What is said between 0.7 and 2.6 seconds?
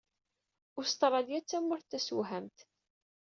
Ustṛalya d tamurt tasewhamt.